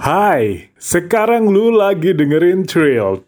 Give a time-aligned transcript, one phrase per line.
[0.00, 3.20] Hai, sekarang lu lagi dengerin Thrilled.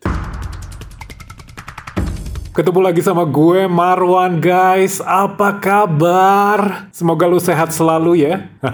[2.56, 6.88] Ketemu lagi sama gue Marwan guys, apa kabar?
[6.88, 8.48] Semoga lu sehat selalu ya.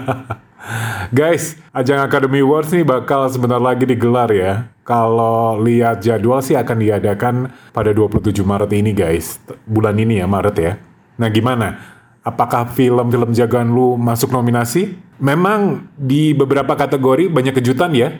[1.19, 4.71] guys, ajang Academy Awards nih bakal sebentar lagi digelar ya.
[4.87, 9.43] Kalau lihat jadwal sih akan diadakan pada 27 Maret ini guys.
[9.67, 10.79] Bulan ini ya, Maret ya.
[11.19, 11.75] Nah gimana?
[12.23, 15.08] Apakah film-film jagoan lu masuk nominasi?
[15.19, 18.15] Memang di beberapa kategori banyak kejutan ya.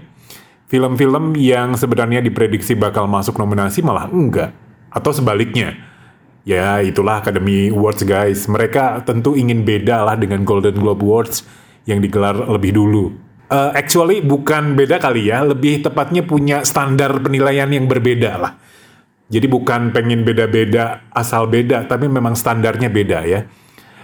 [0.69, 4.53] Film-film yang sebenarnya diprediksi bakal masuk nominasi malah enggak.
[4.91, 5.79] Atau sebaliknya.
[6.47, 8.45] Ya itulah Academy Awards guys.
[8.45, 11.43] Mereka tentu ingin beda lah dengan Golden Globe Awards
[11.87, 13.11] yang digelar lebih dulu.
[13.49, 18.53] Uh, actually bukan beda kali ya, lebih tepatnya punya standar penilaian yang berbeda lah.
[19.29, 23.45] Jadi bukan pengen beda-beda asal beda, tapi memang standarnya beda ya.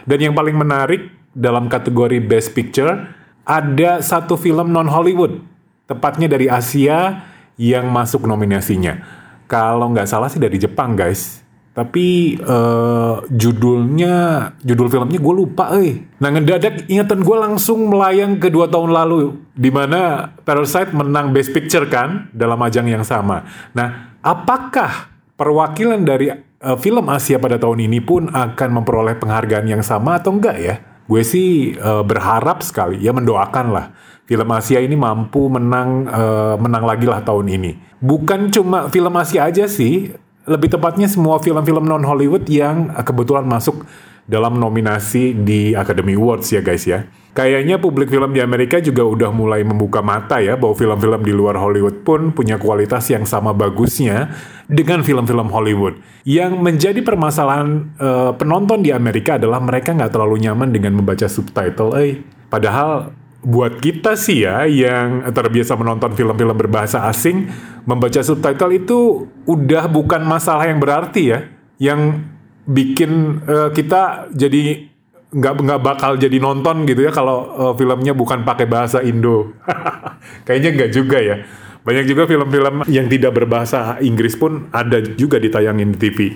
[0.05, 3.11] Dan yang paling menarik dalam kategori Best Picture
[3.45, 5.43] ada satu film non Hollywood,
[5.85, 7.27] tepatnya dari Asia
[7.59, 9.03] yang masuk nominasinya.
[9.45, 11.45] Kalau nggak salah sih dari Jepang guys.
[11.75, 16.07] Tapi uh, judulnya, judul filmnya gue lupa eh.
[16.23, 19.35] Nah ngedadak ingatan gue langsung melayang ke dua tahun lalu.
[19.51, 23.43] Di mana Parasite menang Best Picture kan dalam ajang yang sama.
[23.75, 29.83] Nah apakah perwakilan dari uh, film Asia pada tahun ini pun akan memperoleh penghargaan yang
[29.83, 30.94] sama atau enggak ya?
[31.05, 33.85] Gue sih uh, berharap sekali, ya mendoakan lah
[34.25, 37.71] film Asia ini mampu menang uh, menang lagi lah tahun ini.
[38.01, 40.11] Bukan cuma film Asia aja sih,
[40.49, 43.85] lebih tepatnya semua film-film non Hollywood yang kebetulan masuk
[44.25, 47.05] dalam nominasi di Academy Awards ya guys ya.
[47.35, 51.59] Kayaknya publik film di Amerika juga udah mulai membuka mata ya bahwa film-film di luar
[51.59, 54.31] Hollywood pun punya kualitas yang sama bagusnya
[54.71, 55.99] dengan film-film Hollywood.
[56.23, 61.91] Yang menjadi permasalahan uh, penonton di Amerika adalah mereka nggak terlalu nyaman dengan membaca subtitle.
[61.99, 63.11] Eh, padahal
[63.43, 67.51] buat kita sih ya yang terbiasa menonton film-film berbahasa asing,
[67.83, 71.39] membaca subtitle itu udah bukan masalah yang berarti ya.
[71.75, 72.31] Yang
[72.65, 74.89] bikin uh, kita jadi
[75.35, 79.53] nggak nggak bakal jadi nonton gitu ya kalau uh, filmnya bukan pakai bahasa Indo.
[80.47, 81.37] Kayaknya nggak juga ya.
[81.85, 86.33] Banyak juga film-film yang tidak berbahasa Inggris pun ada juga ditayangin di TV.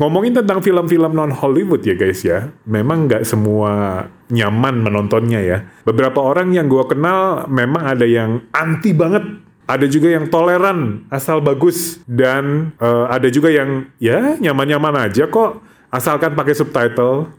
[0.00, 5.58] Ngomongin tentang film-film non Hollywood ya guys ya, memang nggak semua nyaman menontonnya ya.
[5.84, 11.42] Beberapa orang yang gue kenal memang ada yang anti banget ada juga yang toleran asal
[11.42, 17.30] bagus dan uh, ada juga yang ya nyaman-nyaman aja kok asalkan pakai subtitle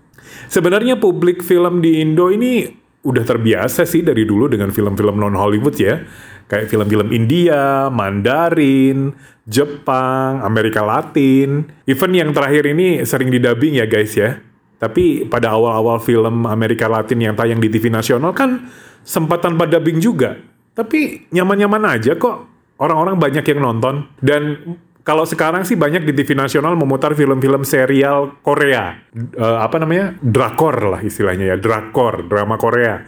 [0.48, 2.68] Sebenarnya publik film di Indo ini
[3.08, 6.04] udah terbiasa sih dari dulu dengan film-film non Hollywood ya.
[6.48, 9.12] Kayak film-film India, Mandarin,
[9.44, 11.68] Jepang, Amerika Latin.
[11.84, 14.40] Even yang terakhir ini sering didubbing ya guys ya.
[14.78, 18.72] Tapi pada awal-awal film Amerika Latin yang tayang di TV nasional kan
[19.04, 20.40] sempat tanpa dubbing juga.
[20.78, 22.54] Tapi nyaman-nyaman aja kok.
[22.78, 24.06] Orang-orang banyak yang nonton.
[24.22, 24.78] Dan
[25.08, 29.02] kalau sekarang sih banyak di TV nasional memutar film-film serial Korea,
[29.40, 33.08] uh, apa namanya drakor lah istilahnya ya, drakor, drama Korea,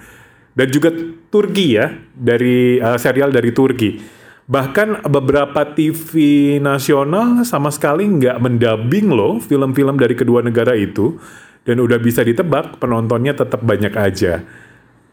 [0.56, 0.96] dan juga
[1.28, 4.00] Turki ya, dari uh, serial dari Turki.
[4.47, 6.16] Bahkan beberapa TV
[6.63, 11.19] nasional sama sekali nggak mendabing loh film-film dari kedua negara itu,
[11.68, 14.41] dan udah bisa ditebak penontonnya tetap banyak aja.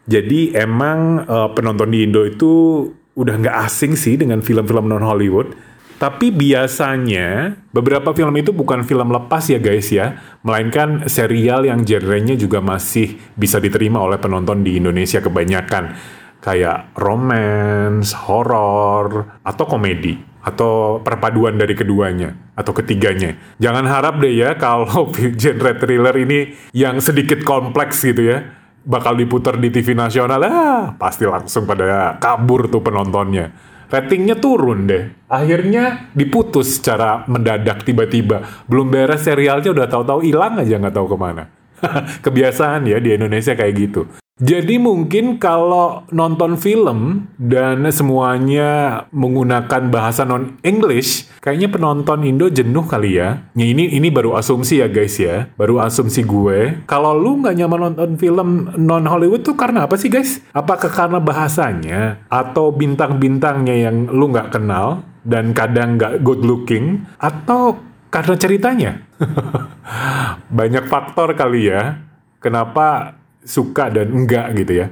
[0.07, 2.83] Jadi emang uh, penonton di Indo itu
[3.19, 5.51] udah nggak asing sih dengan film-film non Hollywood
[5.97, 12.37] tapi biasanya beberapa film itu bukan film lepas ya guys ya, melainkan serial yang genrenya
[12.37, 15.97] juga masih bisa diterima oleh penonton di Indonesia kebanyakan.
[16.37, 23.33] Kayak romance, horror, atau komedi atau perpaduan dari keduanya atau ketiganya.
[23.57, 28.45] Jangan harap deh ya kalau genre thriller ini yang sedikit kompleks gitu ya
[28.87, 33.51] bakal diputar di TV nasional ah pasti langsung pada kabur tuh penontonnya
[33.87, 35.03] ratingnya turun deh.
[35.27, 38.43] Akhirnya diputus secara mendadak tiba-tiba.
[38.67, 41.43] Belum beres serialnya udah tahu-tahu hilang aja nggak tahu ke mana.
[42.25, 44.01] Kebiasaan ya di Indonesia kayak gitu.
[44.37, 52.85] Jadi mungkin kalau nonton film dan semuanya menggunakan bahasa non English, kayaknya penonton Indo jenuh
[52.85, 53.49] kali ya.
[53.57, 56.85] ya ini ini baru asumsi ya guys ya, baru asumsi gue.
[56.85, 60.37] Kalau lu nggak nyaman nonton film non Hollywood tuh karena apa sih guys?
[60.53, 67.81] Apakah karena bahasanya atau bintang-bintangnya yang lu nggak kenal dan kadang nggak good looking atau
[68.13, 68.91] karena ceritanya?
[70.61, 72.05] Banyak faktor kali ya.
[72.37, 74.87] Kenapa suka dan enggak gitu ya.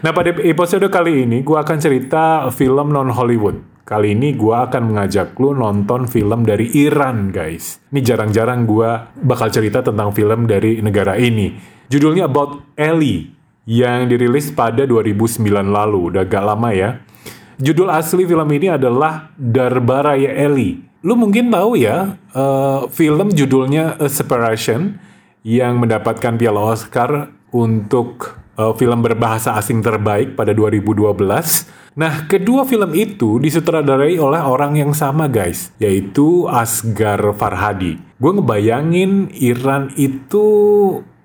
[0.00, 3.60] Nah pada episode kali ini gue akan cerita film non Hollywood.
[3.86, 7.78] Kali ini gue akan mengajak lu nonton film dari Iran guys.
[7.94, 8.90] Ini jarang-jarang gue
[9.22, 11.54] bakal cerita tentang film dari negara ini.
[11.86, 13.30] Judulnya About Ellie
[13.62, 16.98] yang dirilis pada 2009 lalu, udah agak lama ya.
[17.62, 20.82] Judul asli film ini adalah Darbaraya Eli.
[21.06, 24.98] Lu mungkin tahu ya, uh, film judulnya A Separation
[25.46, 31.14] yang mendapatkan piala Oscar untuk uh, film berbahasa asing terbaik pada 2012.
[31.96, 37.96] Nah, kedua film itu disutradarai oleh orang yang sama guys, yaitu Asgar Farhadi.
[38.20, 40.44] Gue ngebayangin Iran itu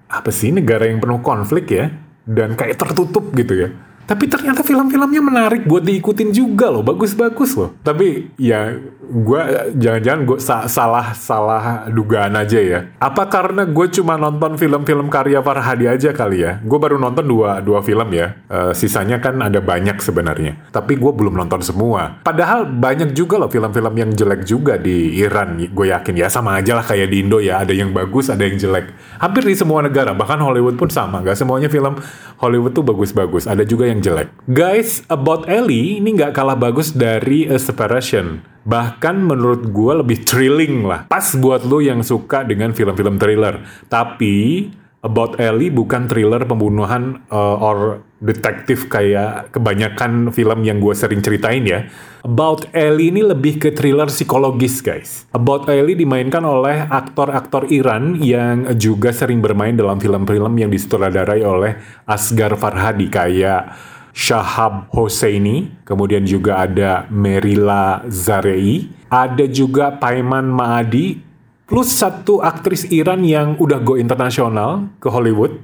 [0.08, 1.92] apa sih negara yang penuh konflik ya,
[2.24, 3.70] dan kayak tertutup gitu ya
[4.12, 7.72] tapi ternyata film-filmnya menarik buat diikutin juga loh, bagus-bagus loh.
[7.80, 9.42] Tapi ya gue
[9.80, 12.92] jangan-jangan gue sa salah salah dugaan aja ya.
[13.00, 16.60] Apa karena gue cuma nonton film-film karya Farhadi aja kali ya?
[16.60, 18.36] Gue baru nonton dua dua film ya.
[18.52, 20.60] Uh, sisanya kan ada banyak sebenarnya.
[20.75, 22.19] Tapi gue belum nonton semua.
[22.19, 25.56] Padahal banyak juga loh film-film yang jelek juga di Iran.
[25.72, 27.63] Gue yakin ya sama aja lah kayak di Indo ya.
[27.63, 28.92] Ada yang bagus, ada yang jelek.
[29.24, 31.24] Hampir di semua negara, bahkan Hollywood pun sama.
[31.24, 31.96] Gak semuanya film
[32.44, 33.48] Hollywood tuh bagus-bagus.
[33.48, 34.33] Ada juga yang jelek.
[34.50, 38.42] Guys, About Ellie ini nggak kalah bagus dari A Separation.
[38.65, 41.06] Bahkan menurut gue lebih thrilling lah.
[41.09, 43.62] Pas buat lo yang suka dengan film-film thriller.
[43.88, 44.68] Tapi
[45.01, 51.66] About Ellie bukan thriller pembunuhan uh, or detektif kayak kebanyakan film yang gue sering ceritain
[51.66, 51.90] ya.
[52.22, 55.26] About Ellie ini lebih ke thriller psikologis guys.
[55.34, 61.82] About Ellie dimainkan oleh aktor-aktor Iran yang juga sering bermain dalam film-film yang disutradarai oleh
[62.06, 63.74] Asgar Farhadi kayak
[64.14, 71.16] Shahab Hosseini, kemudian juga ada Merila Zarei, ada juga Paiman Maadi,
[71.64, 75.56] plus satu aktris Iran yang udah go internasional ke Hollywood,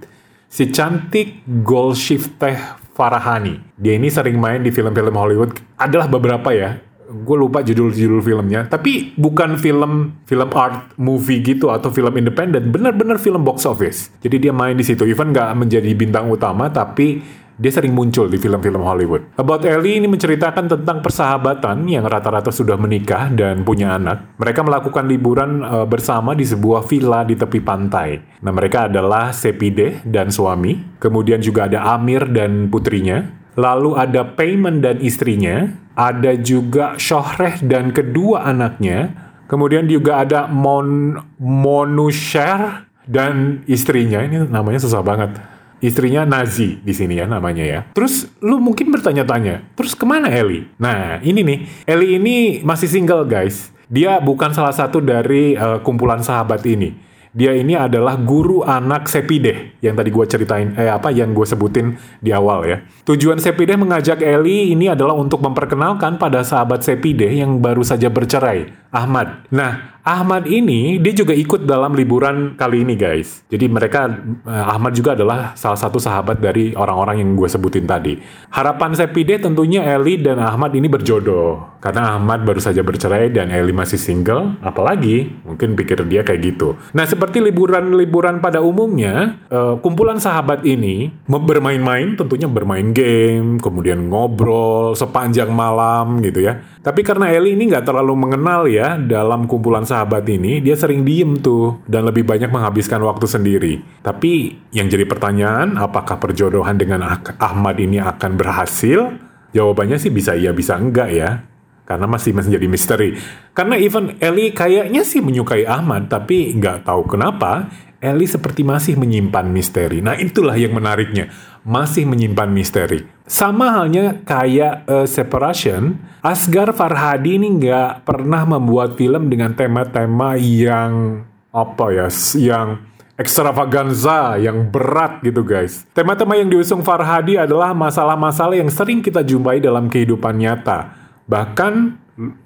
[0.48, 3.78] si cantik Golshifteh Farahani.
[3.78, 5.54] Dia ini sering main di film-film Hollywood.
[5.78, 6.82] Adalah beberapa ya.
[7.08, 8.68] Gue lupa judul-judul filmnya.
[8.68, 12.74] Tapi bukan film film art movie gitu atau film independen.
[12.74, 14.12] Bener-bener film box office.
[14.20, 15.06] Jadi dia main di situ.
[15.06, 17.22] Even nggak menjadi bintang utama, tapi
[17.58, 19.34] dia sering muncul di film-film Hollywood.
[19.34, 24.38] About Ellie ini menceritakan tentang persahabatan yang rata-rata sudah menikah dan punya anak.
[24.38, 28.22] Mereka melakukan liburan uh, bersama di sebuah villa di tepi pantai.
[28.46, 33.26] Nah, mereka adalah Sepide dan suami, kemudian juga ada Amir dan putrinya,
[33.58, 35.66] lalu ada Payman dan istrinya,
[35.98, 44.22] ada juga Shohreh dan kedua anaknya, kemudian juga ada Mon Monusher dan istrinya.
[44.22, 47.80] Ini namanya susah banget istrinya Nazi di sini ya namanya ya.
[47.94, 50.66] Terus lu mungkin bertanya-tanya, terus ke mana Eli?
[50.82, 53.70] Nah ini nih, Eli ini masih single guys.
[53.88, 57.08] Dia bukan salah satu dari uh, kumpulan sahabat ini
[57.38, 61.94] dia ini adalah guru anak Sepideh yang tadi gue ceritain eh apa yang gue sebutin
[62.18, 62.78] di awal ya.
[63.06, 68.87] Tujuan Sepideh mengajak Eli ini adalah untuk memperkenalkan pada sahabat Sepideh yang baru saja bercerai,
[68.92, 69.48] Ahmad.
[69.52, 73.44] Nah, Ahmad ini dia juga ikut dalam liburan kali ini guys.
[73.52, 74.08] Jadi mereka
[74.48, 78.16] eh, Ahmad juga adalah salah satu sahabat dari orang-orang yang gue sebutin tadi.
[78.48, 83.76] Harapan Sepideh tentunya Eli dan Ahmad ini berjodoh karena Ahmad baru saja bercerai dan Eli
[83.76, 84.56] masih single.
[84.64, 86.80] Apalagi mungkin pikir dia kayak gitu.
[86.96, 94.96] Nah seperti liburan-liburan pada umumnya, uh, kumpulan sahabat ini bermain-main, tentunya bermain game, kemudian ngobrol
[94.96, 96.64] sepanjang malam gitu ya.
[96.80, 101.36] Tapi karena Eli ini nggak terlalu mengenal ya dalam kumpulan sahabat ini, dia sering diem
[101.44, 103.74] tuh dan lebih banyak menghabiskan waktu sendiri.
[104.00, 107.04] Tapi yang jadi pertanyaan, apakah perjodohan dengan
[107.42, 109.20] Ahmad ini akan berhasil?
[109.52, 111.44] Jawabannya sih bisa iya bisa enggak ya
[111.88, 113.10] karena masih masih jadi misteri.
[113.56, 119.50] Karena even Ellie kayaknya sih menyukai Ahmad, tapi nggak tahu kenapa Ellie seperti masih menyimpan
[119.50, 120.04] misteri.
[120.04, 121.32] Nah itulah yang menariknya,
[121.68, 123.04] masih menyimpan misteri.
[123.28, 131.22] Sama halnya kayak uh, Separation, Asgar Farhadi ini nggak pernah membuat film dengan tema-tema yang
[131.52, 132.08] apa ya,
[132.40, 132.88] yang
[133.20, 135.84] ekstravaganza yang berat gitu guys.
[135.92, 141.74] Tema-tema yang diusung Farhadi adalah masalah-masalah yang sering kita jumpai dalam kehidupan nyata Bahkan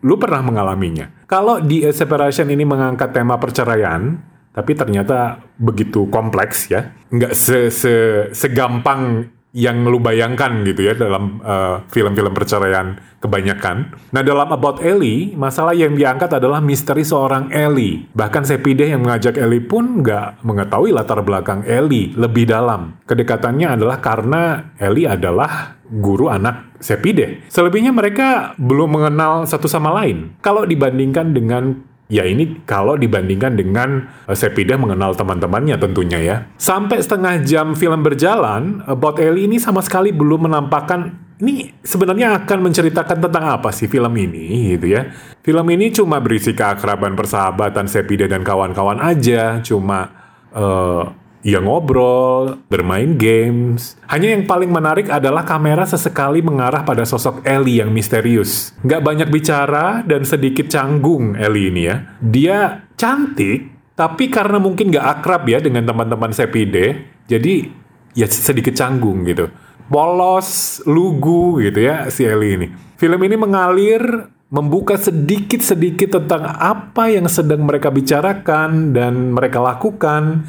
[0.04, 1.08] lu pernah mengalaminya.
[1.30, 4.20] Kalau di Separation ini mengangkat tema perceraian,
[4.52, 7.94] tapi ternyata begitu kompleks ya, nggak se, se
[8.36, 13.92] segampang yang lu bayangkan gitu ya dalam uh, film-film perceraian kebanyakan.
[14.16, 18.08] Nah dalam About Ellie, masalah yang diangkat adalah misteri seorang Ellie.
[18.16, 22.96] Bahkan Sepide yang mengajak Ellie pun nggak mengetahui latar belakang Ellie lebih dalam.
[23.04, 27.46] Kedekatannya adalah karena Ellie adalah guru anak Sepide.
[27.52, 30.34] Selebihnya mereka belum mengenal satu sama lain.
[30.40, 36.38] Kalau dibandingkan dengan Ya ini kalau dibandingkan dengan uh, Sepida mengenal teman-temannya tentunya ya.
[36.60, 42.68] Sampai setengah jam film berjalan, About Ellie ini sama sekali belum menampakkan ini sebenarnya akan
[42.68, 45.08] menceritakan tentang apa sih film ini gitu ya.
[45.40, 50.12] Film ini cuma berisi keakraban persahabatan Sepida dan kawan-kawan aja, cuma
[50.52, 53.98] uh, ya ngobrol, bermain games.
[54.10, 58.74] Hanya yang paling menarik adalah kamera sesekali mengarah pada sosok Ellie yang misterius.
[58.86, 61.96] Nggak banyak bicara dan sedikit canggung Ellie ini ya.
[62.22, 62.58] Dia
[62.96, 67.70] cantik, tapi karena mungkin nggak akrab ya dengan teman-teman Sepide, jadi
[68.14, 69.50] ya sedikit canggung gitu.
[69.92, 72.68] Polos, lugu gitu ya si Ellie ini.
[72.96, 80.44] Film ini mengalir membuka sedikit-sedikit tentang apa yang sedang mereka bicarakan dan mereka lakukan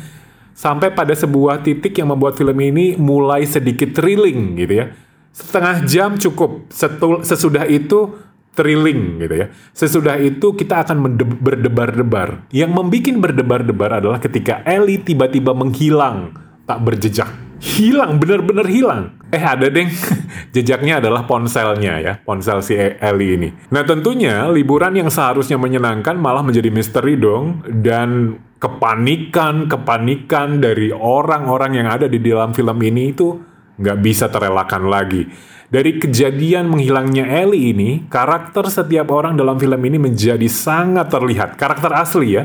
[0.53, 4.87] sampai pada sebuah titik yang membuat film ini mulai sedikit thrilling gitu ya.
[5.33, 6.69] Setengah jam cukup.
[6.69, 8.13] Setul, sesudah itu
[8.53, 9.47] thrilling gitu ya.
[9.73, 12.49] Sesudah itu kita akan berdebar-debar.
[12.53, 16.37] Yang membuat berdebar-debar adalah ketika Ellie tiba-tiba menghilang
[16.69, 19.15] tak berjejak hilang, bener-bener hilang.
[19.31, 19.87] Eh ada deng,
[20.55, 23.49] jejaknya adalah ponselnya ya, ponsel si Ellie ini.
[23.71, 31.79] Nah tentunya liburan yang seharusnya menyenangkan malah menjadi misteri dong, dan kepanikan, kepanikan dari orang-orang
[31.79, 33.39] yang ada di dalam film ini itu
[33.79, 35.25] nggak bisa terelakkan lagi.
[35.73, 41.57] Dari kejadian menghilangnya Ellie ini, karakter setiap orang dalam film ini menjadi sangat terlihat.
[41.57, 42.45] Karakter asli ya.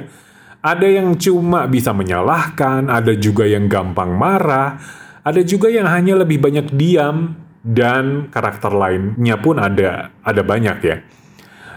[0.63, 4.79] Ada yang cuma bisa menyalahkan, ada juga yang gampang marah,
[5.27, 7.35] ada juga yang hanya lebih banyak diam
[7.67, 11.03] dan karakter lainnya pun ada ada banyak ya.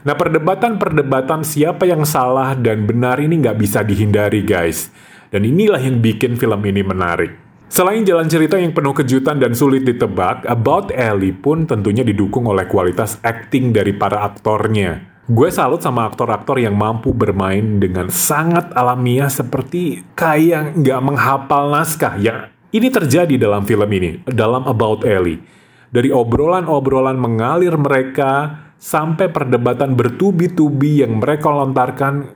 [0.06, 4.88] Nah perdebatan-perdebatan siapa yang salah dan benar ini nggak bisa dihindari guys.
[5.30, 7.30] Dan inilah yang bikin film ini menarik.
[7.70, 12.66] Selain jalan cerita yang penuh kejutan dan sulit ditebak, About Ellie pun tentunya didukung oleh
[12.66, 15.06] kualitas acting dari para aktornya.
[15.30, 22.18] Gue salut sama aktor-aktor yang mampu bermain dengan sangat alamiah seperti kayak nggak menghafal naskah.
[22.18, 25.42] Ya, ini terjadi dalam film ini, dalam About Ellie.
[25.90, 32.30] Dari obrolan-obrolan mengalir mereka sampai perdebatan bertubi-tubi yang mereka lontarkan,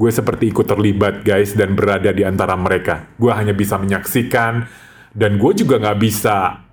[0.00, 3.04] gue seperti ikut terlibat guys dan berada di antara mereka.
[3.20, 4.64] Gue hanya bisa menyaksikan
[5.12, 6.64] dan gue juga gak bisa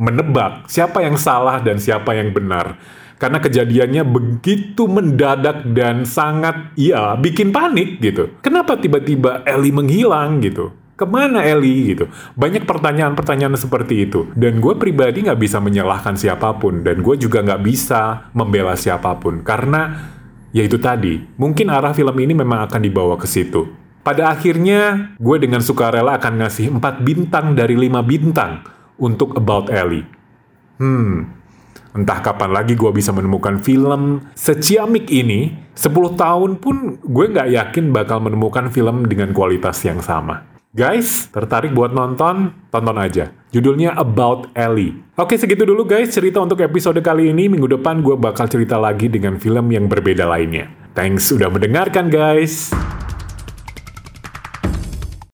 [0.00, 2.80] menebak siapa yang salah dan siapa yang benar.
[3.18, 8.30] Karena kejadiannya begitu mendadak dan sangat, ya bikin panik gitu.
[8.40, 10.70] Kenapa tiba-tiba Ellie menghilang gitu?
[10.98, 12.10] Ke mana Eli gitu.
[12.34, 14.26] Banyak pertanyaan-pertanyaan seperti itu.
[14.34, 16.82] Dan gue pribadi nggak bisa menyalahkan siapa pun.
[16.82, 19.46] Dan gue juga nggak bisa membela siapa pun.
[19.46, 19.94] Karena
[20.50, 23.70] ya itu tadi, mungkin arah film ini memang akan dibawa ke situ.
[24.02, 28.66] Pada akhirnya, gue dengan sukarela akan ngasih 4 bintang dari 5 bintang
[28.98, 30.02] untuk About Ellie.
[30.80, 31.28] Hmm,
[31.92, 37.92] entah kapan lagi gue bisa menemukan film seciamik ini, 10 tahun pun gue nggak yakin
[37.92, 40.57] bakal menemukan film dengan kualitas yang sama.
[40.68, 42.52] Guys, tertarik buat nonton?
[42.68, 43.32] Tonton aja.
[43.48, 45.00] Judulnya About Ellie.
[45.16, 47.48] Oke, segitu dulu guys cerita untuk episode kali ini.
[47.48, 50.68] Minggu depan gue bakal cerita lagi dengan film yang berbeda lainnya.
[50.92, 52.68] Thanks udah mendengarkan guys.